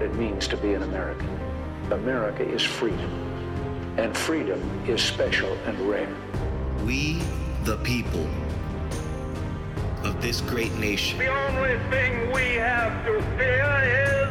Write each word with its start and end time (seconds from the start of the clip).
what 0.00 0.08
it 0.08 0.14
means 0.16 0.48
to 0.48 0.56
be 0.56 0.72
an 0.72 0.82
American. 0.82 1.28
America 1.90 2.42
is 2.42 2.62
freedom, 2.62 3.10
and 3.98 4.16
freedom 4.16 4.60
is 4.88 5.02
special 5.02 5.52
and 5.66 5.78
rare. 5.80 6.08
We, 6.86 7.20
the 7.64 7.76
people 7.78 8.26
of 10.02 10.22
this 10.22 10.40
great 10.40 10.72
nation, 10.76 11.18
The 11.18 11.26
only 11.26 11.78
thing 11.90 12.32
we 12.32 12.54
have 12.54 13.04
to 13.04 13.20
fear 13.36 13.68
is 13.84 14.30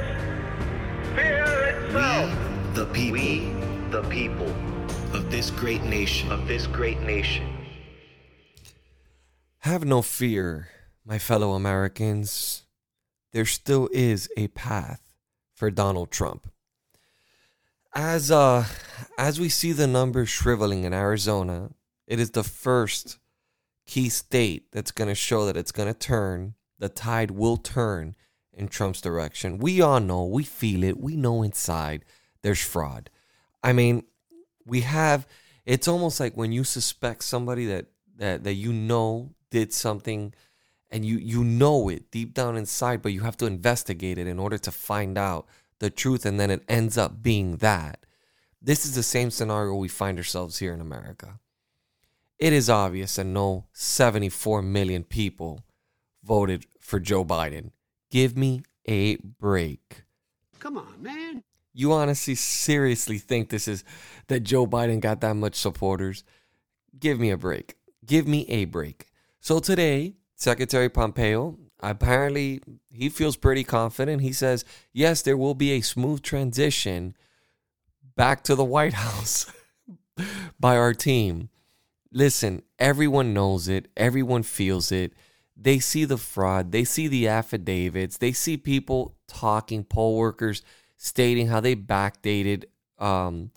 fear 1.15 1.45
itself. 1.69 2.31
we, 2.31 2.73
the 2.73 2.85
people 2.87 3.13
We, 3.13 3.91
the 3.91 4.03
people 4.09 4.49
of 5.13 5.29
this 5.29 5.51
great 5.51 5.83
nation, 5.83 6.31
of 6.31 6.47
this 6.47 6.65
great 6.65 6.99
nation, 7.01 7.45
Have 9.59 9.85
no 9.85 10.01
fear, 10.01 10.69
my 11.05 11.19
fellow 11.19 11.51
Americans. 11.51 12.63
There 13.33 13.45
still 13.45 13.87
is 13.91 14.27
a 14.35 14.47
path 14.47 15.08
for 15.59 15.69
Donald 15.69 16.09
Trump. 16.09 16.49
As 17.93 18.31
uh 18.31 18.65
as 19.17 19.39
we 19.41 19.49
see 19.49 19.73
the 19.73 19.87
numbers 19.87 20.29
shriveling 20.29 20.85
in 20.85 20.93
Arizona, 20.93 21.71
it 22.07 22.17
is 22.17 22.31
the 22.31 22.45
first 22.45 23.19
key 23.85 24.07
state 24.07 24.71
that's 24.71 24.91
going 24.91 25.09
to 25.09 25.15
show 25.15 25.45
that 25.45 25.57
it's 25.57 25.73
going 25.73 25.91
to 25.91 25.99
turn, 25.99 26.53
the 26.77 26.87
tide 26.87 27.31
will 27.31 27.57
turn 27.57 28.15
in 28.53 28.69
Trump's 28.69 29.01
direction. 29.01 29.57
We 29.57 29.81
all 29.81 29.99
know, 29.99 30.23
we 30.23 30.43
feel 30.43 30.83
it, 30.83 30.97
we 30.97 31.17
know 31.17 31.43
inside 31.43 32.05
there's 32.41 32.63
fraud. 32.63 33.09
I 33.61 33.73
mean, 33.73 34.03
we 34.65 34.81
have 34.81 35.27
it's 35.65 35.89
almost 35.89 36.21
like 36.21 36.37
when 36.37 36.53
you 36.53 36.63
suspect 36.63 37.25
somebody 37.25 37.65
that 37.65 37.87
that 38.15 38.45
that 38.45 38.53
you 38.53 38.71
know 38.71 39.31
did 39.51 39.73
something 39.73 40.33
and 40.91 41.05
you 41.05 41.17
you 41.17 41.43
know 41.43 41.89
it 41.89 42.09
deep 42.11 42.33
down 42.33 42.57
inside 42.57 43.01
but 43.01 43.13
you 43.13 43.21
have 43.21 43.37
to 43.37 43.45
investigate 43.45 44.17
it 44.17 44.27
in 44.27 44.39
order 44.39 44.57
to 44.57 44.71
find 44.71 45.17
out 45.17 45.47
the 45.79 45.89
truth 45.89 46.25
and 46.25 46.39
then 46.39 46.49
it 46.49 46.63
ends 46.67 46.97
up 46.97 47.21
being 47.21 47.57
that 47.57 48.05
this 48.61 48.85
is 48.85 48.95
the 48.95 49.03
same 49.03 49.31
scenario 49.31 49.73
we 49.75 49.87
find 49.87 50.17
ourselves 50.17 50.59
here 50.59 50.73
in 50.73 50.81
America 50.81 51.39
it 52.37 52.53
is 52.53 52.69
obvious 52.69 53.17
and 53.17 53.33
no 53.33 53.65
74 53.73 54.61
million 54.61 55.03
people 55.03 55.63
voted 56.23 56.65
for 56.79 56.99
Joe 56.99 57.23
Biden 57.23 57.71
give 58.11 58.37
me 58.37 58.61
a 58.85 59.17
break 59.17 60.03
Come 60.59 60.77
on, 60.77 61.01
man. 61.01 61.43
you 61.73 61.93
honestly 61.93 62.35
seriously 62.35 63.17
think 63.17 63.49
this 63.49 63.67
is 63.67 63.83
that 64.27 64.41
Joe 64.41 64.67
Biden 64.67 64.99
got 64.99 65.21
that 65.21 65.35
much 65.35 65.55
supporters? 65.55 66.23
Give 66.99 67.19
me 67.19 67.29
a 67.29 67.37
break. 67.37 67.77
Give 68.05 68.27
me 68.27 68.45
a 68.49 68.65
break. 68.65 69.05
So 69.39 69.59
today, 69.59 70.15
Secretary 70.39 70.89
Pompeo 70.89 71.57
apparently 71.81 72.61
he 72.89 73.09
feels 73.09 73.35
pretty 73.35 73.63
confident. 73.63 74.21
He 74.21 74.31
says, 74.31 74.63
"Yes, 74.93 75.21
there 75.21 75.37
will 75.37 75.53
be 75.53 75.71
a 75.71 75.81
smooth 75.81 76.21
transition 76.21 77.15
back 78.15 78.43
to 78.45 78.55
the 78.55 78.63
White 78.63 78.93
House 78.93 79.51
by 80.59 80.77
our 80.77 80.93
team." 80.93 81.49
Listen, 82.11 82.63
everyone 82.79 83.33
knows 83.33 83.67
it. 83.67 83.89
Everyone 83.95 84.43
feels 84.43 84.91
it. 84.91 85.13
They 85.55 85.77
see 85.79 86.05
the 86.05 86.17
fraud. 86.17 86.71
They 86.71 86.85
see 86.85 87.07
the 87.07 87.27
affidavits. 87.27 88.17
They 88.17 88.31
see 88.31 88.55
people 88.55 89.15
talking, 89.27 89.83
poll 89.83 90.17
workers 90.17 90.63
stating 90.97 91.47
how 91.47 91.59
they 91.59 91.75
backdated 91.75 92.63
um, 92.97 93.51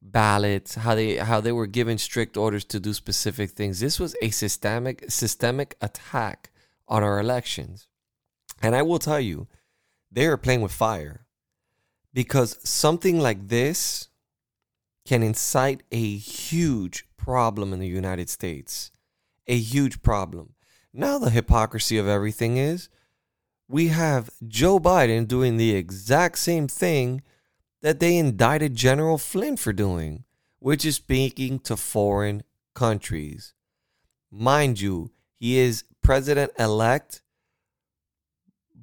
ballots, 0.00 0.76
how 0.76 0.94
they 0.94 1.16
how 1.16 1.40
they 1.40 1.52
were 1.52 1.66
given 1.66 1.98
strict 1.98 2.36
orders 2.36 2.64
to 2.66 2.80
do 2.80 2.92
specific 2.92 3.50
things. 3.50 3.80
This 3.80 3.98
was 3.98 4.14
a 4.22 4.30
systemic 4.30 5.04
systemic 5.08 5.76
attack 5.80 6.50
on 6.86 7.02
our 7.02 7.20
elections, 7.20 7.88
and 8.62 8.74
I 8.74 8.82
will 8.82 8.98
tell 8.98 9.20
you, 9.20 9.48
they 10.10 10.26
are 10.26 10.36
playing 10.36 10.62
with 10.62 10.72
fire 10.72 11.26
because 12.14 12.58
something 12.68 13.20
like 13.20 13.48
this 13.48 14.08
can 15.04 15.22
incite 15.22 15.82
a 15.90 16.16
huge 16.16 17.06
problem 17.16 17.72
in 17.72 17.80
the 17.80 17.88
United 17.88 18.28
States, 18.28 18.90
a 19.46 19.56
huge 19.56 20.02
problem. 20.02 20.54
Now 20.92 21.18
the 21.18 21.30
hypocrisy 21.30 21.98
of 21.98 22.08
everything 22.08 22.56
is 22.56 22.88
we 23.68 23.88
have 23.88 24.30
Joe 24.46 24.78
Biden 24.78 25.28
doing 25.28 25.56
the 25.56 25.74
exact 25.74 26.38
same 26.38 26.68
thing 26.68 27.22
that 27.82 28.00
they 28.00 28.16
indicted 28.16 28.74
General 28.74 29.18
Flynn 29.18 29.56
for 29.56 29.72
doing, 29.72 30.24
which 30.58 30.84
is 30.84 30.96
speaking 30.96 31.58
to 31.60 31.76
foreign 31.76 32.42
countries. 32.74 33.54
Mind 34.30 34.80
you, 34.80 35.10
he 35.36 35.58
is 35.58 35.84
president 36.02 36.52
elect 36.58 37.22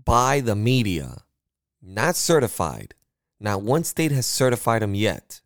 by 0.05 0.39
the 0.39 0.55
media, 0.55 1.23
not 1.81 2.15
certified. 2.15 2.93
Not 3.39 3.61
one 3.61 3.83
state 3.83 4.11
has 4.11 4.25
certified 4.25 4.81
him 4.81 4.95
yet, 4.95 5.41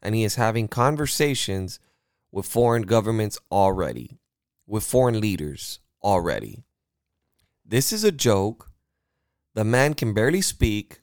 and 0.00 0.14
he 0.14 0.24
is 0.24 0.36
having 0.36 0.66
conversations 0.66 1.78
with 2.32 2.46
foreign 2.46 2.82
governments 2.82 3.38
already, 3.52 4.18
with 4.66 4.82
foreign 4.82 5.20
leaders 5.20 5.78
already. 6.02 6.64
This 7.64 7.92
is 7.92 8.02
a 8.02 8.10
joke. 8.10 8.70
The 9.54 9.64
man 9.64 9.94
can 9.94 10.14
barely 10.14 10.40
speak. 10.40 11.00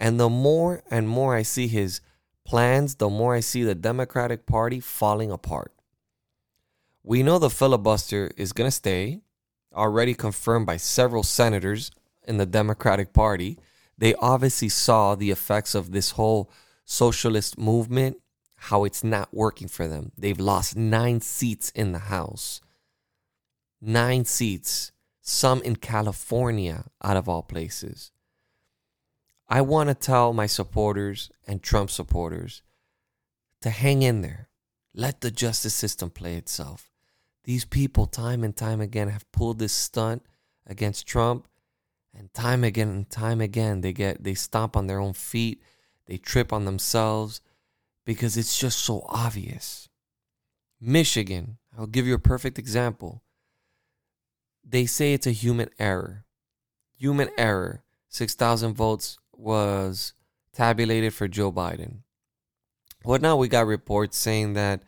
And 0.00 0.18
the 0.18 0.30
more 0.30 0.82
and 0.90 1.06
more 1.06 1.36
I 1.36 1.42
see 1.42 1.68
his 1.68 2.00
plans, 2.46 2.94
the 2.94 3.10
more 3.10 3.34
I 3.34 3.40
see 3.40 3.62
the 3.62 3.74
Democratic 3.74 4.46
Party 4.46 4.80
falling 4.80 5.30
apart. 5.30 5.74
We 7.02 7.22
know 7.22 7.38
the 7.38 7.50
filibuster 7.50 8.30
is 8.36 8.52
going 8.52 8.66
to 8.66 8.74
stay, 8.74 9.20
already 9.74 10.14
confirmed 10.14 10.66
by 10.66 10.78
several 10.78 11.22
senators 11.22 11.90
in 12.26 12.38
the 12.38 12.46
Democratic 12.46 13.12
Party. 13.12 13.58
They 13.98 14.14
obviously 14.14 14.70
saw 14.70 15.14
the 15.14 15.30
effects 15.30 15.74
of 15.74 15.92
this 15.92 16.12
whole 16.12 16.50
socialist 16.86 17.58
movement, 17.58 18.16
how 18.56 18.84
it's 18.84 19.04
not 19.04 19.32
working 19.32 19.68
for 19.68 19.86
them. 19.86 20.12
They've 20.16 20.40
lost 20.40 20.76
nine 20.76 21.20
seats 21.20 21.70
in 21.70 21.92
the 21.92 21.98
House. 21.98 22.62
Nine 23.82 24.24
seats, 24.24 24.92
some 25.20 25.62
in 25.62 25.76
California, 25.76 26.84
out 27.02 27.16
of 27.16 27.28
all 27.28 27.42
places. 27.42 28.12
I 29.52 29.62
want 29.62 29.88
to 29.88 29.94
tell 29.94 30.32
my 30.32 30.46
supporters 30.46 31.28
and 31.44 31.60
Trump 31.60 31.90
supporters 31.90 32.62
to 33.62 33.70
hang 33.70 34.02
in 34.02 34.20
there. 34.22 34.48
Let 34.94 35.20
the 35.20 35.32
justice 35.32 35.74
system 35.74 36.10
play 36.10 36.36
itself. 36.36 36.88
These 37.42 37.64
people, 37.64 38.06
time 38.06 38.44
and 38.44 38.56
time 38.56 38.80
again, 38.80 39.08
have 39.08 39.30
pulled 39.32 39.58
this 39.58 39.72
stunt 39.72 40.24
against 40.66 41.06
Trump, 41.06 41.48
and 42.14 42.32
time 42.32 42.62
again 42.62 42.88
and 42.88 43.10
time 43.10 43.40
again, 43.40 43.80
they 43.80 43.92
get 43.92 44.22
they 44.22 44.34
stomp 44.34 44.76
on 44.76 44.86
their 44.86 45.00
own 45.00 45.14
feet, 45.14 45.62
they 46.06 46.16
trip 46.16 46.52
on 46.52 46.64
themselves 46.64 47.40
because 48.04 48.36
it's 48.36 48.58
just 48.58 48.78
so 48.78 49.04
obvious. 49.08 49.88
Michigan, 50.80 51.58
I'll 51.76 51.86
give 51.86 52.06
you 52.06 52.14
a 52.14 52.20
perfect 52.20 52.58
example. 52.58 53.22
They 54.64 54.86
say 54.86 55.12
it's 55.12 55.26
a 55.26 55.32
human 55.32 55.70
error. 55.78 56.24
Human 56.96 57.30
error. 57.36 57.84
6,000 58.08 58.74
votes 58.74 59.19
was 59.40 60.12
tabulated 60.52 61.14
for 61.14 61.28
Joe 61.28 61.50
Biden. 61.50 61.98
Well, 63.04 63.18
now 63.20 63.36
we 63.36 63.48
got 63.48 63.66
reports 63.66 64.16
saying 64.16 64.52
that 64.54 64.82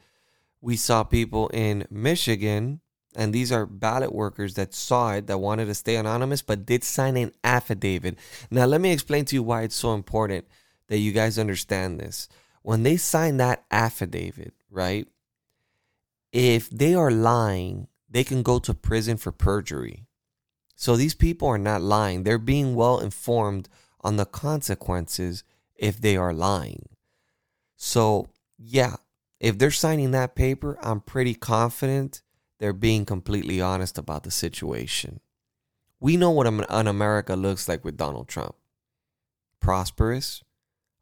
we 0.61 0.77
saw 0.77 1.03
people 1.03 1.49
in 1.49 1.87
Michigan, 1.91 2.81
and 3.17 3.33
these 3.33 3.51
are 3.51 3.67
ballot 3.67 4.15
workers 4.15 4.55
that 4.55 4.75
saw 4.75 5.15
it, 5.15 5.27
that 5.27 5.39
wanted 5.39 5.67
to 5.67 5.75
stay 5.75 5.97
anonymous, 5.97 6.43
but 6.43 6.67
did 6.67 6.85
sign 6.85 7.17
an 7.17 7.33
affidavit. 7.43 8.19
Now, 8.51 8.67
let 8.67 8.81
me 8.81 8.93
explain 8.93 9.25
to 9.27 9.37
you 9.37 9.43
why 9.43 9.63
it's 9.63 9.75
so 9.75 9.95
important 9.95 10.47
that 10.89 10.99
you 10.99 11.13
guys 11.13 11.39
understand 11.39 11.99
this. 11.99 12.29
When 12.63 12.83
they 12.83 12.97
sign 12.97 13.39
that 13.39 13.65
affidavit, 13.71 14.55
right? 14.71 15.09
If 16.33 16.71
they 16.71 16.95
are 16.95 17.11
lying, 17.11 17.89
they 18.09 18.25
can 18.25 18.43
go 18.43 18.59
to 18.61 18.75
prison 18.75 19.17
for 19.17 19.33
perjury. 19.33 20.07
So 20.77 20.97
these 20.97 21.15
people 21.15 21.49
are 21.49 21.59
not 21.59 21.83
lying. 21.83 22.23
They're 22.23 22.39
being 22.39 22.75
well 22.75 23.01
informed 23.01 23.69
on 24.03 24.17
the 24.17 24.27
consequences 24.27 25.45
if 25.77 26.01
they 26.01 26.17
are 26.17 26.33
lying. 26.33 26.89
So, 27.77 28.29
yeah, 28.59 28.97
if 29.41 29.59
they're 29.59 29.71
signing 29.71 30.13
that 30.13 30.35
paper, 30.35 30.79
I'm 30.83 31.01
pretty 31.01 31.35
confident 31.35 32.23
they're 32.59 32.73
being 32.73 33.05
completely 33.05 33.61
honest 33.61 33.99
about 33.99 34.23
the 34.23 34.31
situation. 34.31 35.21
We 35.99 36.17
know 36.17 36.31
what 36.31 36.47
an 36.47 36.87
America 36.87 37.35
looks 37.35 37.69
like 37.69 37.85
with 37.85 37.97
Donald 37.97 38.29
Trump 38.29 38.55
prosperous, 39.61 40.43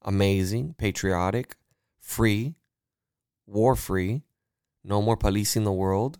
amazing, 0.02 0.74
patriotic, 0.76 1.56
free, 1.98 2.54
war 3.46 3.74
free, 3.74 4.22
no 4.84 5.00
more 5.00 5.16
policing 5.16 5.64
the 5.64 5.72
world, 5.72 6.18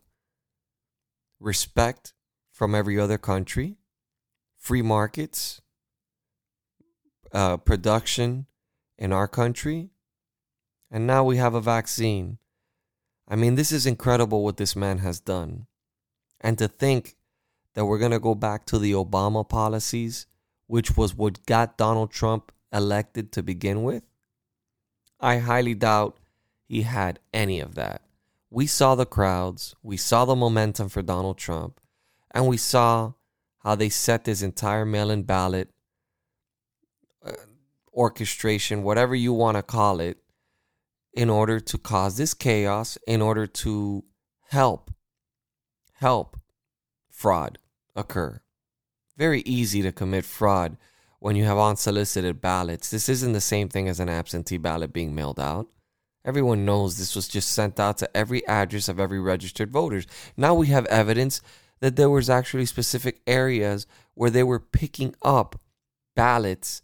respect 1.38 2.14
from 2.50 2.74
every 2.74 2.98
other 2.98 3.18
country, 3.18 3.76
free 4.56 4.82
markets, 4.82 5.60
uh, 7.32 7.56
production 7.58 8.46
in 8.98 9.12
our 9.12 9.28
country, 9.28 9.90
and 10.90 11.06
now 11.06 11.24
we 11.24 11.36
have 11.36 11.54
a 11.54 11.60
vaccine. 11.60 12.38
I 13.28 13.36
mean, 13.36 13.54
this 13.54 13.72
is 13.72 13.86
incredible 13.86 14.42
what 14.42 14.56
this 14.56 14.74
man 14.74 14.98
has 14.98 15.20
done. 15.20 15.66
And 16.40 16.58
to 16.58 16.68
think 16.68 17.16
that 17.74 17.84
we're 17.84 17.98
going 17.98 18.10
to 18.10 18.18
go 18.18 18.34
back 18.34 18.66
to 18.66 18.78
the 18.78 18.92
Obama 18.92 19.48
policies 19.48 20.26
which 20.70 20.96
was 20.96 21.16
what 21.16 21.44
got 21.46 21.76
Donald 21.76 22.12
Trump 22.12 22.52
elected 22.72 23.32
to 23.32 23.42
begin 23.42 23.82
with, 23.82 24.04
I 25.18 25.38
highly 25.38 25.74
doubt 25.74 26.16
he 26.68 26.82
had 26.82 27.18
any 27.34 27.58
of 27.58 27.74
that. 27.74 28.02
We 28.50 28.68
saw 28.68 28.94
the 28.94 29.04
crowds, 29.04 29.74
we 29.82 29.96
saw 29.96 30.24
the 30.24 30.36
momentum 30.36 30.88
for 30.88 31.02
Donald 31.02 31.38
Trump, 31.38 31.80
and 32.30 32.46
we 32.46 32.56
saw 32.56 33.14
how 33.64 33.74
they 33.74 33.88
set 33.88 34.22
this 34.22 34.42
entire 34.42 34.86
mail 34.86 35.10
in 35.10 35.24
ballot 35.24 35.70
orchestration, 37.92 38.82
whatever 38.82 39.14
you 39.14 39.32
want 39.32 39.56
to 39.56 39.62
call 39.62 40.00
it, 40.00 40.18
in 41.12 41.28
order 41.28 41.58
to 41.58 41.78
cause 41.78 42.16
this 42.16 42.34
chaos, 42.34 42.96
in 43.06 43.20
order 43.20 43.46
to 43.46 44.04
help, 44.48 44.90
help 45.94 46.38
fraud 47.10 47.58
occur. 47.96 48.40
Very 49.16 49.42
easy 49.42 49.82
to 49.82 49.92
commit 49.92 50.24
fraud 50.24 50.76
when 51.18 51.36
you 51.36 51.44
have 51.44 51.58
unsolicited 51.58 52.40
ballots. 52.40 52.90
This 52.90 53.08
isn't 53.08 53.32
the 53.32 53.40
same 53.40 53.68
thing 53.68 53.88
as 53.88 54.00
an 54.00 54.08
absentee 54.08 54.56
ballot 54.56 54.92
being 54.92 55.14
mailed 55.14 55.38
out. 55.38 55.66
Everyone 56.24 56.64
knows 56.64 56.96
this 56.96 57.16
was 57.16 57.28
just 57.28 57.50
sent 57.50 57.80
out 57.80 57.98
to 57.98 58.16
every 58.16 58.46
address 58.46 58.88
of 58.88 59.00
every 59.00 59.20
registered 59.20 59.70
voters. 59.70 60.06
Now 60.36 60.54
we 60.54 60.68
have 60.68 60.86
evidence 60.86 61.40
that 61.80 61.96
there 61.96 62.10
was 62.10 62.30
actually 62.30 62.66
specific 62.66 63.20
areas 63.26 63.86
where 64.14 64.30
they 64.30 64.42
were 64.42 64.60
picking 64.60 65.14
up 65.22 65.60
ballots 66.14 66.82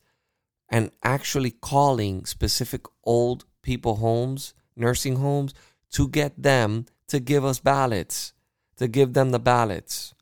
and 0.69 0.91
actually 1.03 1.51
calling 1.51 2.25
specific 2.25 2.83
old 3.05 3.45
people 3.63 3.97
homes, 3.97 4.55
nursing 4.77 5.17
homes 5.17 5.55
to 5.91 6.09
get 6.09 6.43
them 6.43 6.87
to 7.09 7.21
give 7.21 7.45
us 7.45 7.61
ballots, 7.61 8.33
to 8.77 8.89
give 8.89 9.13
them 9.13 9.31
the 9.31 9.39
ballots. 9.39 10.15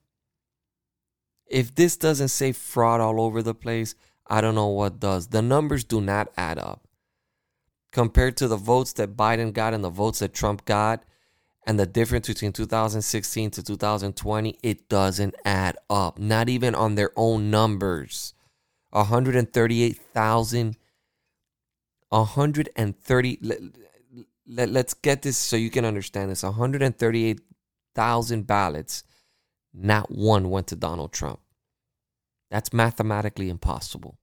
If 1.47 1.75
this 1.75 1.97
doesn't 1.97 2.29
say 2.29 2.53
fraud 2.53 3.01
all 3.01 3.21
over 3.21 3.43
the 3.43 3.55
place, 3.55 3.95
I 4.27 4.41
don't 4.41 4.55
know 4.55 4.69
what 4.69 5.01
does. 5.01 5.29
The 5.29 5.43
numbers 5.43 5.85
do 5.85 6.01
not 6.01 6.29
add 6.37 6.59
up. 6.59 6.87
Compared 7.93 8.37
to 8.39 8.49
the 8.49 8.57
votes 8.57 8.93
that 8.95 9.17
Biden 9.17 9.53
got 9.53 9.75
and 9.75 9.85
the 9.85 9.91
votes 9.91 10.19
that 10.19 10.35
Trump 10.35 10.65
got, 10.65 11.05
and 11.67 11.79
the 11.79 11.87
difference 11.87 12.29
between 12.29 12.53
2016 12.53 13.51
to 13.53 13.63
2020, 13.63 14.59
it 14.63 14.89
doesn't 14.89 15.35
add 15.45 15.77
up. 15.89 16.19
Not 16.19 16.49
even 16.49 16.75
on 16.75 16.95
their 16.95 17.11
own 17.17 17.51
numbers. 17.51 18.34
138,000. 18.95 20.77
130. 22.09 23.39
Let, 23.43 23.61
let, 24.47 24.69
let's 24.71 24.95
get 24.95 25.23
this 25.23 25.37
so 25.37 25.57
you 25.57 25.71
can 25.71 25.85
understand 25.85 26.31
this. 26.31 26.43
138,000 26.43 28.47
ballots. 28.47 29.05
Not 29.73 30.11
one 30.11 30.51
went 30.51 30.69
to 30.69 30.77
Donald 30.77 31.13
Trump. 31.13 31.41
That's 32.51 32.73
mathematically 32.73 33.51
impossible. 33.51 34.19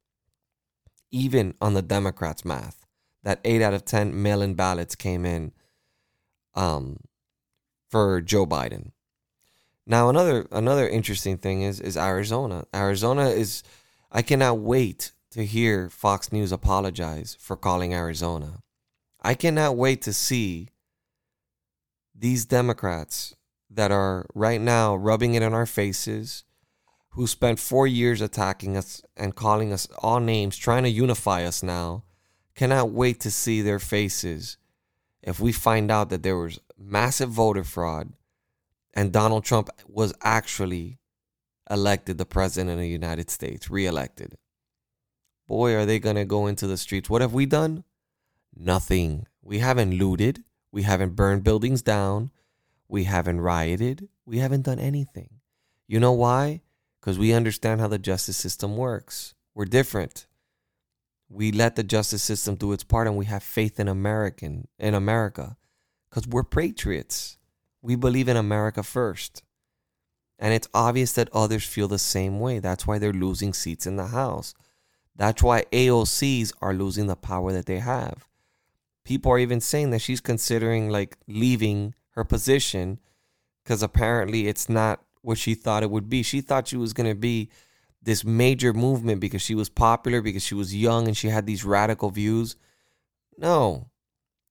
Even 1.12 1.54
on 1.60 1.74
the 1.74 1.82
Democrats' 1.82 2.46
math, 2.46 2.86
that 3.24 3.42
8 3.44 3.62
out 3.62 3.74
of 3.74 3.84
10 3.84 4.22
mail 4.22 4.42
in 4.42 4.54
ballots 4.54 4.96
came 4.96 5.26
in 5.26 5.52
um, 6.56 6.98
for 7.90 8.22
Joe 8.22 8.46
Biden. 8.46 8.92
Now 9.86 10.10
another 10.10 10.48
another 10.52 10.88
interesting 10.88 11.38
thing 11.38 11.64
is 11.64 11.82
is 11.82 11.98
Arizona. 11.98 12.66
Arizona 12.74 13.28
is 13.28 13.64
I 14.12 14.22
cannot 14.22 14.60
wait 14.60 15.14
to 15.32 15.46
hear 15.46 15.90
Fox 15.90 16.34
News 16.34 16.52
apologize 16.52 17.38
for 17.40 17.56
calling 17.56 17.94
Arizona. 17.94 18.62
I 19.22 19.36
cannot 19.36 19.78
wait 19.78 20.02
to 20.02 20.12
see 20.12 20.68
these 22.14 22.44
Democrats 22.44 23.36
that 23.70 23.90
are 23.90 24.26
right 24.36 24.60
now 24.60 24.96
rubbing 24.96 25.34
it 25.36 25.42
in 25.42 25.54
our 25.54 25.66
faces, 25.66 26.44
who 27.12 27.26
spent 27.26 27.58
four 27.58 27.88
years 27.88 28.20
attacking 28.20 28.76
us 28.76 29.02
and 29.16 29.34
calling 29.34 29.72
us 29.72 29.88
all 30.00 30.20
names, 30.20 30.58
trying 30.58 30.84
to 30.84 30.90
unify 30.90 31.46
us 31.46 31.64
now, 31.64 32.04
cannot 32.54 32.92
wait 32.92 33.22
to 33.22 33.32
see 33.32 33.62
their 33.62 33.80
faces 33.80 34.58
if 35.22 35.40
we 35.40 35.54
find 35.54 35.90
out 35.90 36.10
that 36.10 36.24
there 36.24 36.38
was 36.38 36.60
massive 36.78 37.30
voter 37.30 37.64
fraud 37.64 38.12
and 38.94 39.14
Donald 39.14 39.46
Trump 39.46 39.70
was 39.88 40.14
actually 40.22 41.00
elected 41.72 42.18
the 42.18 42.26
president 42.26 42.72
of 42.72 42.78
the 42.80 42.88
United 42.88 43.32
States, 43.32 43.72
reelected. 43.72 44.38
Boy, 45.48 45.76
are 45.76 45.86
they 45.86 46.00
going 46.00 46.18
to 46.18 46.26
go 46.26 46.48
into 46.48 46.68
the 46.68 46.78
streets. 46.78 47.10
What 47.10 47.22
have 47.22 47.34
we 47.34 47.46
done? 47.46 47.84
Nothing. 48.56 49.26
We 49.42 49.60
haven't 49.60 49.98
looted. 49.98 50.44
We 50.72 50.84
haven't 50.84 51.16
burned 51.16 51.44
buildings 51.44 51.82
down. 51.82 52.32
We 52.88 53.06
haven't 53.06 53.42
rioted. 53.42 54.10
We 54.26 54.40
haven't 54.40 54.64
done 54.64 54.80
anything. 54.80 55.42
You 55.88 56.00
know 56.00 56.12
why? 56.12 56.62
Because 57.00 57.18
we 57.18 57.34
understand 57.34 57.82
how 57.82 57.88
the 57.88 57.98
justice 57.98 58.38
system 58.38 58.78
works. 58.78 59.34
We're 59.56 59.66
different. 59.66 60.28
We 61.30 61.52
let 61.52 61.76
the 61.76 61.84
justice 61.84 62.22
system 62.22 62.56
do 62.56 62.74
its 62.74 62.84
part 62.84 63.08
and 63.08 63.18
we 63.18 63.26
have 63.26 63.44
faith 63.44 63.80
in 63.80 63.88
American 63.88 64.68
in 64.78 64.94
America 64.94 65.56
because 66.10 66.28
we're 66.28 66.44
patriots. 66.44 67.38
We 67.82 67.96
believe 67.96 68.28
in 68.28 68.38
America 68.38 68.84
first. 68.84 69.44
And 70.42 70.54
it's 70.54 70.68
obvious 70.74 71.14
that 71.14 71.30
others 71.32 71.64
feel 71.64 71.88
the 71.88 72.00
same 72.00 72.40
way. 72.40 72.58
That's 72.58 72.88
why 72.88 72.98
they're 72.98 73.14
losing 73.14 73.54
seats 73.54 73.86
in 73.86 73.96
the 73.96 74.08
House. 74.08 74.56
That's 75.16 75.44
why 75.44 75.66
AOCs 75.72 76.52
are 76.62 76.74
losing 76.74 77.06
the 77.06 77.16
power 77.16 77.54
that 77.54 77.68
they 77.68 77.78
have. 77.78 78.28
People 79.06 79.32
are 79.32 79.40
even 79.40 79.62
saying 79.62 79.92
that 79.92 80.02
she's 80.02 80.20
considering 80.20 80.90
like 80.90 81.18
leaving 81.28 81.94
her 82.12 82.24
position 82.24 83.00
because 83.64 83.84
apparently 83.84 84.48
it's 84.48 84.68
not 84.68 85.02
what 85.22 85.38
she 85.38 85.54
thought 85.54 85.84
it 85.84 85.92
would 85.92 86.10
be. 86.10 86.24
She 86.24 86.42
thought 86.42 86.68
she 86.68 86.78
was 86.78 86.94
going 86.94 87.10
to 87.10 87.16
be 87.16 87.50
this 88.02 88.26
major 88.26 88.74
movement 88.74 89.22
because 89.22 89.44
she 89.44 89.54
was 89.54 89.70
popular, 89.70 90.22
because 90.22 90.44
she 90.44 90.56
was 90.56 90.76
young 90.76 91.08
and 91.08 91.16
she 91.16 91.30
had 91.30 91.46
these 91.46 91.64
radical 91.64 92.10
views. 92.10 92.56
No, 93.38 93.90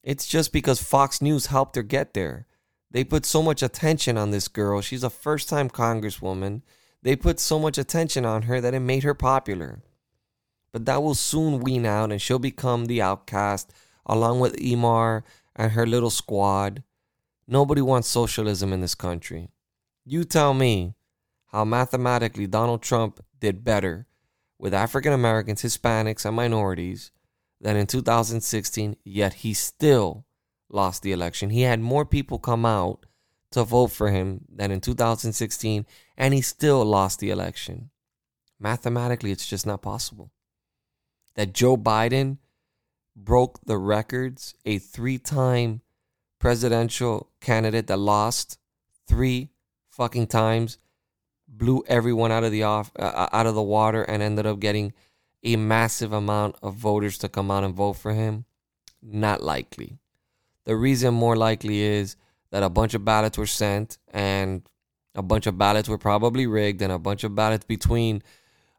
it's 0.05 0.27
just 0.27 0.53
because 0.53 0.81
Fox 0.81 1.21
News 1.21 1.47
helped 1.47 1.75
her 1.75 1.83
get 1.83 2.15
there. 2.15 2.47
They 2.91 3.05
put 3.05 3.25
so 3.25 3.43
much 3.43 3.63
attention 3.63 4.19
on 4.19 4.31
this 4.31 4.49
girl. 4.49 4.81
She's 4.81 5.05
a 5.05 5.11
first 5.11 5.49
time 5.49 5.71
congresswoman. 5.71 6.63
They 7.03 7.17
put 7.17 7.39
so 7.39 7.59
much 7.59 7.79
attention 7.79 8.25
on 8.25 8.43
her 8.43 8.61
that 8.61 8.75
it 8.75 8.81
made 8.81 9.05
her 9.05 9.15
popular. 9.15 9.83
But 10.73 10.87
that 10.87 11.03
will 11.03 11.15
soon 11.15 11.61
wean 11.61 11.87
out 11.87 12.11
and 12.11 12.21
she'll 12.21 12.39
become 12.39 12.87
the 12.87 13.01
outcast 13.03 13.73
along 14.07 14.41
with 14.41 14.61
Omar 14.61 15.25
and 15.55 15.73
her 15.73 15.87
little 15.87 16.11
squad. 16.11 16.83
Nobody 17.47 17.81
wants 17.81 18.09
socialism 18.09 18.73
in 18.73 18.81
this 18.81 18.95
country. 18.95 19.51
You 20.05 20.25
tell 20.25 20.55
me 20.55 20.95
how 21.47 21.65
mathematically 21.65 22.47
Donald 22.47 22.83
Trump 22.83 23.21
did 23.41 23.65
better 23.65 24.07
with 24.59 24.75
African 24.75 25.13
Americans, 25.13 25.63
Hispanics, 25.63 26.25
and 26.25 26.37
minorities 26.37 27.11
than 27.61 27.77
in 27.77 27.87
2016, 27.87 28.97
yet 29.05 29.35
he 29.35 29.55
still 29.55 30.25
lost 30.71 31.03
the 31.03 31.13
election. 31.13 31.51
He 31.51 31.63
had 31.63 31.81
more 31.81 32.05
people 32.05 32.39
come 32.39 32.65
out 32.65 33.07
to 33.53 33.65
vote 33.65 33.89
for 33.89 34.11
him 34.11 34.45
than 34.49 34.71
in 34.71 34.81
2016, 34.81 35.87
and 36.17 36.35
he 36.35 36.41
still 36.41 36.85
lost 36.85 37.19
the 37.19 37.31
election. 37.31 37.91
Mathematically, 38.59 39.33
it's 39.33 39.47
just 39.47 39.67
not 39.67 39.83
possible. 39.83 40.31
That 41.35 41.53
Joe 41.53 41.77
Biden 41.77 42.39
broke 43.17 43.61
the 43.65 43.79
records, 43.79 44.55
a 44.65 44.79
three 44.79 45.19
time 45.19 45.81
presidential 46.39 47.31
candidate 47.41 47.87
that 47.89 47.99
lost 47.99 48.59
three 49.07 49.51
fucking 49.91 50.27
times, 50.29 50.79
blew 51.49 51.83
everyone 51.89 52.31
out 52.31 52.45
of 52.45 52.53
the 52.53 52.63
off 52.63 52.93
uh, 52.99 53.29
out 53.33 53.47
of 53.47 53.55
the 53.55 53.63
water, 53.63 54.03
and 54.03 54.23
ended 54.23 54.47
up 54.47 54.61
getting 54.61 54.93
a 55.43 55.57
massive 55.57 56.13
amount 56.13 56.57
of 56.63 56.75
voters 56.75 57.19
to 57.19 57.29
come 57.29 57.51
out 57.51 57.65
and 57.65 57.75
vote 57.75 57.95
for 57.95 58.13
him? 58.13 58.45
Not 59.03 59.43
likely. 59.43 59.99
The 60.71 60.77
reason 60.77 61.15
more 61.15 61.35
likely 61.35 61.81
is 61.81 62.15
that 62.53 62.63
a 62.63 62.71
bunch 62.71 62.95
of 62.95 63.05
ballots 63.05 63.37
were 63.37 63.45
sent 63.45 63.99
and 64.13 64.63
a 65.17 65.21
bunch 65.21 65.49
of 65.49 65.59
ballots 65.59 65.89
were 65.89 65.99
probably 65.99 66.47
rigged 66.47 66.81
and 66.81 66.93
a 66.93 66.99
bunch 67.01 67.25
of 67.25 67.35
ballots 67.35 67.65
between 67.65 68.23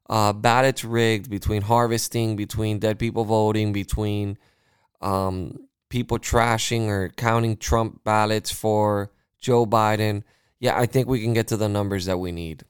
uh, 0.10 0.31
ballots 0.31 0.86
rigged, 0.86 1.29
between 1.29 1.63
harvesting, 1.63 2.38
between 2.38 2.79
dead 2.79 2.98
people 2.98 3.25
voting, 3.25 3.74
between 3.74 4.38
um, 5.01 5.67
people 5.89 6.17
trashing 6.17 6.88
or 6.88 7.10
counting 7.10 7.57
Trump 7.57 8.05
ballots 8.05 8.53
for 8.53 9.12
Joe 9.41 9.65
Biden. 9.65 10.24
Yeah, 10.62 10.79
I 10.79 10.86
think 10.86 11.10
we 11.10 11.19
can 11.19 11.33
get 11.33 11.48
to 11.48 11.57
the 11.57 11.67
numbers 11.67 12.05
that 12.05 12.19
we 12.19 12.31
need. 12.31 12.63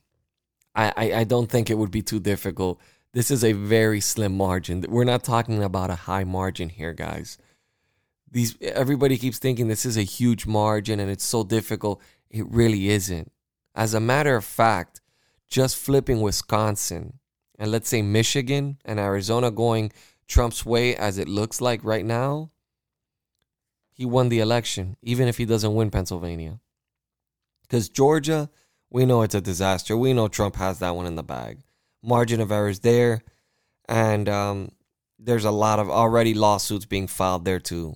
I, 0.74 0.94
I, 0.98 1.14
I 1.20 1.24
don't 1.26 1.48
think 1.48 1.70
it 1.70 1.78
would 1.78 1.92
be 1.92 2.02
too 2.02 2.20
difficult 2.20 2.82
this 3.14 3.30
is 3.30 3.44
a 3.44 3.52
very 3.52 4.00
slim 4.00 4.36
margin. 4.38 4.86
We're 4.88 5.04
not 5.04 5.24
talking 5.24 5.62
about 5.64 5.90
a 5.90 5.96
high 5.96 6.24
margin 6.24 6.70
here, 6.70 6.94
guys. 6.94 7.38
These 8.32 8.58
everybody 8.62 9.18
keeps 9.18 9.40
thinking 9.40 9.68
this 9.68 9.86
is 9.86 9.98
a 9.98 10.04
huge 10.04 10.46
margin 10.46 11.00
and 11.00 11.12
it's 11.12 11.26
so 11.26 11.44
difficult. 11.44 12.02
It 12.30 12.46
really 12.50 12.90
isn't. 12.90 13.32
As 13.76 13.94
a 13.94 14.00
matter 14.00 14.36
of 14.36 14.46
fact, 14.46 15.02
just 15.50 15.78
flipping 15.78 16.22
Wisconsin 16.22 17.20
and 17.60 17.72
let's 17.72 17.90
say 17.90 18.02
Michigan 18.02 18.78
and 18.86 19.00
Arizona 19.00 19.52
going 19.52 19.92
Trump's 20.28 20.66
way 20.66 20.96
as 20.96 21.18
it 21.18 21.28
looks 21.28 21.60
like 21.60 21.84
right 21.84 22.06
now, 22.06 22.52
he 23.92 24.06
won 24.06 24.30
the 24.30 24.40
election, 24.40 24.96
even 25.02 25.28
if 25.28 25.38
he 25.38 25.46
doesn't 25.46 25.76
win 25.76 25.92
Pennsylvania. 25.92 26.60
Because 27.62 27.90
Georgia, 27.90 28.50
we 28.90 29.06
know 29.06 29.22
it's 29.22 29.36
a 29.36 29.42
disaster. 29.42 29.96
We 29.96 30.14
know 30.14 30.28
Trump 30.28 30.56
has 30.56 30.80
that 30.80 30.96
one 30.96 31.06
in 31.06 31.16
the 31.16 31.24
bag. 31.24 31.60
margin 32.02 32.42
of 32.42 32.52
error 32.52 32.70
is 32.70 32.80
there, 32.80 33.22
and 33.88 34.28
um, 34.28 34.72
there's 35.20 35.46
a 35.46 35.52
lot 35.52 35.80
of 35.80 35.90
already 35.90 36.34
lawsuits 36.34 36.86
being 36.86 37.08
filed 37.08 37.46
there 37.46 37.60
too. 37.60 37.96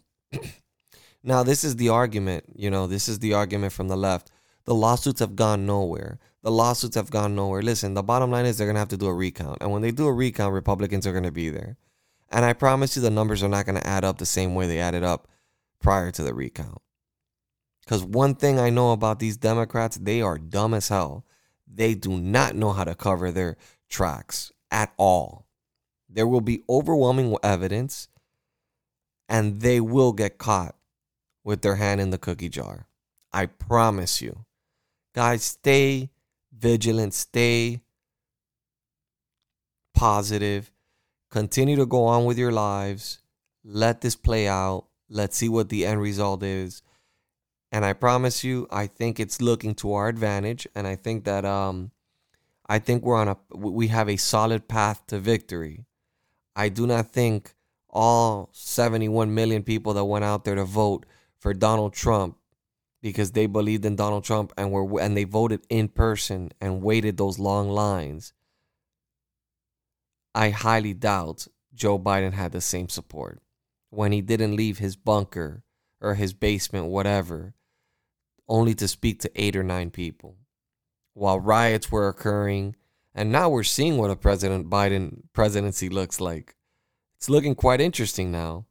Now, 1.24 1.44
this 1.44 1.64
is 1.64 1.76
the 1.76 1.90
argument. 1.90 2.46
You 2.56 2.70
know, 2.70 2.88
this 2.88 3.08
is 3.08 3.20
the 3.20 3.34
argument 3.34 3.74
from 3.74 3.88
the 3.88 3.98
left. 3.98 4.32
The 4.66 4.76
lawsuits 4.76 5.20
have 5.20 5.36
gone 5.36 5.66
nowhere. 5.66 6.20
The 6.42 6.52
lawsuits 6.52 6.96
have 6.96 7.10
gone 7.10 7.36
nowhere. 7.36 7.62
Listen, 7.62 7.94
the 7.94 8.04
bottom 8.04 8.32
line 8.32 8.46
is 8.46 8.58
they're 8.58 8.68
gonna 8.68 8.80
have 8.80 8.90
to 8.90 8.98
do 8.98 9.08
a 9.08 9.14
recount, 9.14 9.60
and 9.62 9.72
when 9.72 9.82
they 9.82 9.92
do 9.92 10.08
a 10.08 10.14
recount, 10.14 10.54
Republicans 10.54 11.08
are 11.08 11.14
gonna 11.14 11.32
be 11.32 11.50
there. 11.50 11.78
And 12.30 12.46
I 12.46 12.54
promise 12.54 12.96
you, 12.96 13.02
the 13.02 13.10
numbers 13.10 13.44
are 13.44 13.50
not 13.50 13.66
gonna 13.66 13.82
add 13.84 14.04
up 14.04 14.18
the 14.18 14.26
same 14.26 14.56
way 14.56 14.68
they 14.68 14.80
added 14.80 15.04
up 15.04 15.28
prior 15.80 16.12
to 16.12 16.24
the 16.24 16.34
recount. 16.34 16.82
Because 17.84 18.04
one 18.04 18.34
thing 18.34 18.60
I 18.60 18.72
know 18.72 18.92
about 18.92 19.20
these 19.20 19.38
Democrats, 19.38 19.98
they 19.98 20.22
are 20.22 20.40
dumb 20.40 20.74
as 20.74 20.88
hell. 20.88 21.26
They 21.72 21.94
do 21.94 22.18
not 22.18 22.56
know 22.56 22.72
how 22.72 22.84
to 22.84 22.96
cover 22.96 23.32
their 23.32 23.58
tracks 23.90 24.52
at 24.72 24.92
all. 24.98 25.46
There 26.10 26.28
will 26.28 26.42
be 26.42 26.64
overwhelming 26.68 27.38
evidence, 27.44 28.08
and 29.28 29.62
they 29.62 29.80
will 29.80 30.14
get 30.14 30.38
caught 30.38 30.76
with 31.44 31.62
their 31.62 31.76
hand 31.76 32.02
in 32.02 32.10
the 32.10 32.18
cookie 32.18 32.50
jar. 32.50 32.88
I 33.32 33.48
promise 33.48 34.22
you. 34.22 34.46
Guys, 35.14 35.44
stay 35.44 36.10
vigilant, 36.52 37.14
stay 37.14 37.82
positive, 39.94 40.72
continue 41.32 41.76
to 41.76 41.86
go 41.86 42.06
on 42.06 42.26
with 42.26 42.38
your 42.38 42.52
lives. 42.52 43.20
Let 43.64 44.02
this 44.02 44.16
play 44.16 44.48
out. 44.48 44.86
Let's 45.10 45.38
see 45.38 45.50
what 45.50 45.70
the 45.70 45.86
end 45.86 46.02
result 46.02 46.44
is. 46.44 46.82
And 47.72 47.84
I 47.84 47.94
promise 47.94 48.44
you, 48.44 48.68
I 48.72 48.88
think 48.88 49.20
it's 49.20 49.42
looking 49.42 49.76
to 49.76 49.94
our 49.94 50.08
advantage. 50.08 50.68
And 50.76 50.86
I 50.86 50.96
think 50.96 51.26
that 51.26 51.46
um 51.46 51.92
I 52.68 52.80
think 52.80 53.04
we're 53.04 53.18
on 53.18 53.28
a 53.28 53.38
we 53.56 53.88
have 53.88 54.10
a 54.10 54.18
solid 54.18 54.68
path 54.68 55.06
to 55.08 55.20
victory. 55.20 55.86
I 56.56 56.70
do 56.70 56.88
not 56.88 57.12
think 57.12 57.55
all 57.96 58.50
71 58.52 59.34
million 59.34 59.64
people 59.64 59.94
that 59.94 60.06
went 60.06 60.26
out 60.26 60.44
there 60.44 60.56
to 60.56 60.66
vote 60.66 61.06
for 61.40 61.54
Donald 61.54 61.94
Trump 61.94 62.38
because 63.02 63.32
they 63.32 63.46
believed 63.46 63.86
in 63.86 63.96
Donald 63.96 64.26
Trump 64.26 64.52
and 64.58 64.72
were 64.72 65.02
and 65.02 65.16
they 65.16 65.24
voted 65.24 65.66
in 65.70 65.88
person 65.88 66.52
and 66.60 66.84
waited 66.84 67.18
those 67.18 67.40
long 67.40 67.70
lines. 67.70 68.34
I 70.36 70.50
highly 70.50 70.94
doubt 70.94 71.48
Joe 71.74 71.98
Biden 71.98 72.34
had 72.34 72.52
the 72.52 72.62
same 72.62 72.90
support 72.90 73.42
when 73.90 74.12
he 74.12 74.22
didn't 74.22 74.58
leave 74.58 74.80
his 74.80 74.98
bunker 74.98 75.64
or 76.02 76.16
his 76.16 76.34
basement, 76.34 76.88
whatever, 76.88 77.54
only 78.50 78.76
to 78.76 78.88
speak 78.88 79.22
to 79.22 79.32
eight 79.36 79.56
or 79.56 79.64
nine 79.64 79.90
people 79.90 80.36
while 81.14 81.40
riots 81.40 81.90
were 81.90 82.10
occurring. 82.10 82.76
And 83.14 83.32
now 83.32 83.48
we're 83.48 83.64
seeing 83.64 83.98
what 83.98 84.12
a 84.12 84.18
President 84.18 84.70
Biden 84.70 85.22
presidency 85.32 85.88
looks 85.88 86.20
like. 86.20 86.56
It's 87.18 87.30
looking 87.30 87.56
quite 87.56 87.82
interesting 87.82 88.32
now. 88.32 88.66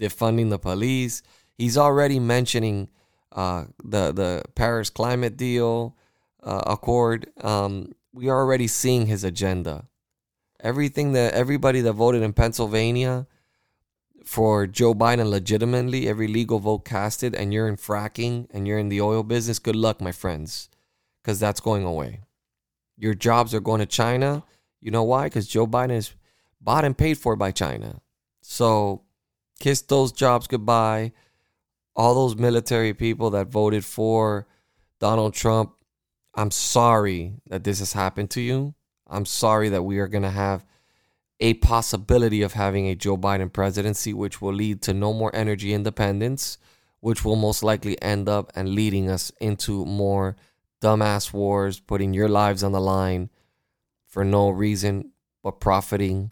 Defunding 0.00 0.50
the 0.50 0.58
police. 0.58 1.22
He's 1.56 1.76
already 1.76 2.18
mentioning 2.18 2.88
uh, 3.30 3.64
the 3.82 4.12
the 4.12 4.42
Paris 4.54 4.90
climate 4.90 5.36
deal 5.36 5.96
uh, 6.42 6.62
accord. 6.66 7.30
Um, 7.42 7.92
we 8.12 8.28
are 8.28 8.38
already 8.38 8.66
seeing 8.66 9.06
his 9.06 9.24
agenda. 9.24 9.86
Everything 10.60 11.12
that 11.12 11.34
everybody 11.34 11.80
that 11.80 11.92
voted 11.92 12.22
in 12.22 12.32
Pennsylvania 12.32 13.26
for 14.24 14.66
Joe 14.66 14.94
Biden 14.94 15.28
legitimately, 15.28 16.08
every 16.08 16.28
legal 16.28 16.58
vote 16.58 16.84
casted, 16.84 17.34
and 17.34 17.52
you're 17.52 17.68
in 17.68 17.76
fracking 17.76 18.46
and 18.50 18.66
you're 18.66 18.78
in 18.78 18.88
the 18.88 19.00
oil 19.00 19.22
business, 19.22 19.58
good 19.58 19.76
luck, 19.76 20.00
my 20.00 20.12
friends, 20.12 20.68
because 21.22 21.40
that's 21.40 21.60
going 21.60 21.84
away. 21.84 22.20
Your 22.96 23.14
jobs 23.14 23.54
are 23.54 23.60
going 23.60 23.80
to 23.80 23.86
China. 23.86 24.44
You 24.80 24.90
know 24.90 25.02
why? 25.02 25.24
Because 25.24 25.48
Joe 25.48 25.66
Biden 25.66 25.92
is 25.92 26.14
bought 26.62 26.84
and 26.84 26.96
paid 26.96 27.18
for 27.18 27.36
by 27.36 27.50
China. 27.50 28.00
So 28.40 29.02
kiss 29.58 29.82
those 29.82 30.12
jobs 30.12 30.46
goodbye. 30.46 31.12
All 31.94 32.14
those 32.14 32.36
military 32.36 32.94
people 32.94 33.30
that 33.30 33.48
voted 33.48 33.84
for 33.84 34.46
Donald 34.98 35.34
Trump, 35.34 35.72
I'm 36.34 36.50
sorry 36.50 37.34
that 37.48 37.64
this 37.64 37.80
has 37.80 37.92
happened 37.92 38.30
to 38.30 38.40
you. 38.40 38.74
I'm 39.06 39.26
sorry 39.26 39.68
that 39.70 39.82
we 39.82 39.98
are 39.98 40.08
going 40.08 40.22
to 40.22 40.30
have 40.30 40.64
a 41.38 41.54
possibility 41.54 42.42
of 42.42 42.52
having 42.52 42.86
a 42.86 42.94
Joe 42.94 43.18
Biden 43.18 43.52
presidency, 43.52 44.14
which 44.14 44.40
will 44.40 44.54
lead 44.54 44.80
to 44.82 44.94
no 44.94 45.12
more 45.12 45.34
energy 45.34 45.74
independence, 45.74 46.56
which 47.00 47.24
will 47.24 47.36
most 47.36 47.62
likely 47.62 48.00
end 48.00 48.28
up 48.28 48.52
and 48.54 48.70
leading 48.70 49.10
us 49.10 49.32
into 49.40 49.84
more 49.84 50.36
dumbass 50.80 51.32
wars, 51.32 51.80
putting 51.80 52.14
your 52.14 52.28
lives 52.28 52.62
on 52.62 52.72
the 52.72 52.80
line 52.80 53.28
for 54.06 54.24
no 54.24 54.48
reason 54.50 55.10
but 55.42 55.60
profiting 55.60 56.30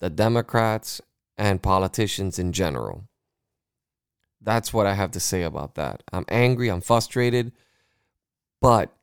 the 0.00 0.10
Democrats 0.10 1.00
and 1.38 1.62
politicians 1.62 2.38
in 2.38 2.52
general. 2.52 3.08
That's 4.40 4.72
what 4.72 4.86
I 4.86 4.94
have 4.94 5.10
to 5.12 5.20
say 5.20 5.42
about 5.42 5.74
that. 5.74 6.02
I'm 6.12 6.24
angry, 6.28 6.70
I'm 6.70 6.80
frustrated, 6.80 7.52
but 8.60 8.96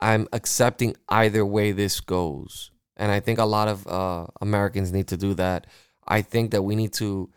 I'm 0.00 0.28
accepting 0.32 0.96
either 1.08 1.44
way 1.44 1.72
this 1.72 2.00
goes. 2.00 2.70
And 2.96 3.10
I 3.10 3.20
think 3.20 3.38
a 3.38 3.44
lot 3.44 3.68
of 3.68 3.86
uh, 3.86 4.26
Americans 4.40 4.92
need 4.92 5.08
to 5.08 5.16
do 5.16 5.34
that. 5.34 5.66
I 6.06 6.22
think 6.22 6.52
that 6.52 6.62
we 6.62 6.76
need 6.76 6.92
to 6.94 7.30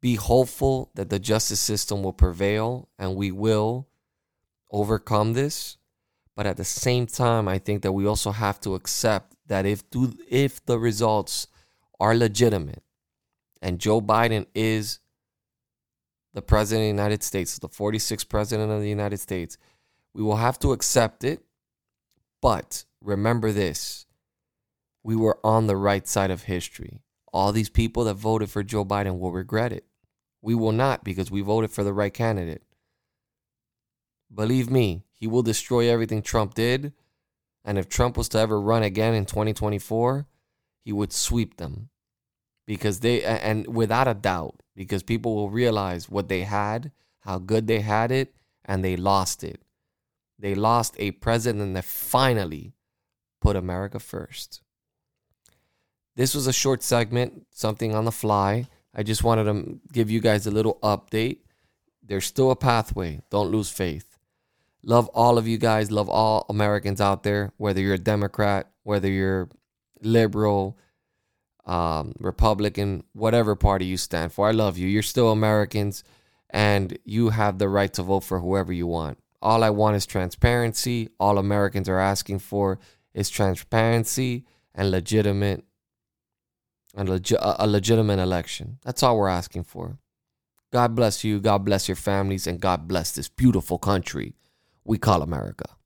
be 0.00 0.16
hopeful 0.16 0.90
that 0.94 1.10
the 1.10 1.18
justice 1.18 1.60
system 1.60 2.02
will 2.02 2.12
prevail 2.12 2.88
and 2.98 3.16
we 3.16 3.30
will 3.30 3.88
overcome 4.70 5.34
this. 5.34 5.76
But 6.34 6.46
at 6.46 6.56
the 6.56 6.64
same 6.64 7.06
time, 7.06 7.48
I 7.48 7.58
think 7.58 7.82
that 7.82 7.92
we 7.92 8.06
also 8.06 8.30
have 8.30 8.60
to 8.60 8.74
accept 8.74 9.34
that 9.46 9.64
if 9.64 9.88
do, 9.90 10.12
if 10.28 10.64
the 10.66 10.78
results 10.78 11.46
are 12.00 12.14
legitimate 12.14 12.82
and 13.62 13.78
Joe 13.78 14.00
Biden 14.00 14.46
is 14.54 15.00
the 16.34 16.42
president 16.42 16.82
of 16.82 16.84
the 16.84 17.02
United 17.02 17.22
States, 17.22 17.58
the 17.58 17.68
46th 17.68 18.28
president 18.28 18.70
of 18.70 18.80
the 18.80 18.88
United 18.88 19.18
States, 19.18 19.56
we 20.14 20.22
will 20.22 20.36
have 20.36 20.58
to 20.60 20.72
accept 20.72 21.24
it. 21.24 21.42
But 22.42 22.84
remember 23.00 23.52
this 23.52 24.06
we 25.02 25.16
were 25.16 25.38
on 25.44 25.66
the 25.66 25.76
right 25.76 26.06
side 26.06 26.30
of 26.30 26.44
history. 26.44 27.00
All 27.32 27.52
these 27.52 27.70
people 27.70 28.04
that 28.04 28.14
voted 28.14 28.50
for 28.50 28.62
Joe 28.62 28.84
Biden 28.84 29.18
will 29.18 29.30
regret 29.30 29.72
it. 29.72 29.84
We 30.42 30.54
will 30.54 30.72
not 30.72 31.04
because 31.04 31.30
we 31.30 31.42
voted 31.42 31.70
for 31.70 31.84
the 31.84 31.92
right 31.92 32.12
candidate. 32.12 32.62
Believe 34.34 34.70
me, 34.70 35.04
he 35.12 35.26
will 35.26 35.42
destroy 35.42 35.88
everything 35.88 36.22
Trump 36.22 36.54
did. 36.54 36.92
And 37.64 37.78
if 37.78 37.88
Trump 37.88 38.16
was 38.16 38.28
to 38.30 38.38
ever 38.38 38.60
run 38.60 38.82
again 38.82 39.14
in 39.14 39.26
2024, 39.26 40.26
he 40.86 40.92
would 40.92 41.12
sweep 41.12 41.56
them. 41.56 41.88
Because 42.64 43.00
they, 43.00 43.24
and 43.24 43.66
without 43.66 44.06
a 44.06 44.14
doubt, 44.14 44.62
because 44.76 45.02
people 45.02 45.34
will 45.34 45.50
realize 45.50 46.08
what 46.08 46.28
they 46.28 46.42
had, 46.42 46.92
how 47.20 47.38
good 47.38 47.66
they 47.66 47.80
had 47.80 48.12
it, 48.12 48.36
and 48.64 48.84
they 48.84 48.96
lost 48.96 49.42
it. 49.42 49.60
They 50.38 50.54
lost 50.54 50.94
a 50.98 51.10
president 51.10 51.74
that 51.74 51.84
finally 51.84 52.74
put 53.40 53.56
America 53.56 53.98
first. 53.98 54.62
This 56.14 56.36
was 56.36 56.46
a 56.46 56.52
short 56.52 56.84
segment, 56.84 57.46
something 57.50 57.92
on 57.92 58.04
the 58.04 58.12
fly. 58.12 58.68
I 58.94 59.02
just 59.02 59.24
wanted 59.24 59.44
to 59.44 59.80
give 59.92 60.08
you 60.08 60.20
guys 60.20 60.46
a 60.46 60.52
little 60.52 60.78
update. 60.84 61.38
There's 62.00 62.26
still 62.26 62.52
a 62.52 62.56
pathway. 62.56 63.22
Don't 63.28 63.50
lose 63.50 63.70
faith. 63.70 64.18
Love 64.84 65.08
all 65.08 65.36
of 65.36 65.48
you 65.48 65.58
guys. 65.58 65.90
Love 65.90 66.08
all 66.08 66.46
Americans 66.48 67.00
out 67.00 67.24
there, 67.24 67.52
whether 67.56 67.80
you're 67.80 67.94
a 67.94 67.98
Democrat, 67.98 68.70
whether 68.84 69.08
you're 69.08 69.48
liberal, 70.00 70.78
um, 71.64 72.14
Republican, 72.18 73.04
whatever 73.12 73.56
party 73.56 73.84
you 73.84 73.96
stand 73.96 74.32
for. 74.32 74.48
I 74.48 74.52
love 74.52 74.78
you. 74.78 74.88
You're 74.88 75.02
still 75.02 75.30
Americans 75.30 76.04
and 76.50 76.98
you 77.04 77.30
have 77.30 77.58
the 77.58 77.68
right 77.68 77.92
to 77.94 78.02
vote 78.02 78.20
for 78.20 78.40
whoever 78.40 78.72
you 78.72 78.86
want. 78.86 79.18
All 79.42 79.62
I 79.62 79.70
want 79.70 79.96
is 79.96 80.06
transparency. 80.06 81.10
All 81.20 81.38
Americans 81.38 81.88
are 81.88 81.98
asking 81.98 82.38
for 82.38 82.78
is 83.14 83.30
transparency 83.30 84.44
and 84.74 84.90
legitimate 84.90 85.64
and 86.94 87.08
legi- 87.08 87.36
a 87.40 87.66
legitimate 87.66 88.18
election. 88.18 88.78
That's 88.84 89.02
all 89.02 89.18
we're 89.18 89.28
asking 89.28 89.64
for. 89.64 89.98
God 90.72 90.94
bless 90.94 91.24
you. 91.24 91.40
God 91.40 91.64
bless 91.64 91.88
your 91.88 91.96
families. 91.96 92.46
And 92.46 92.60
God 92.60 92.88
bless 92.88 93.12
this 93.12 93.28
beautiful 93.28 93.78
country 93.78 94.34
we 94.84 94.98
call 94.98 95.22
America. 95.22 95.76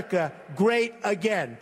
America 0.00 0.32
great 0.56 0.94
again. 1.04 1.58